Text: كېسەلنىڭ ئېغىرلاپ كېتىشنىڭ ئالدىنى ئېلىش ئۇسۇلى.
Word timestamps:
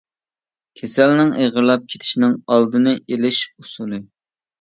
كېسەلنىڭ 0.79 1.33
ئېغىرلاپ 1.43 1.83
كېتىشنىڭ 1.93 2.33
ئالدىنى 2.55 2.95
ئېلىش 3.03 3.43
ئۇسۇلى. 3.51 4.01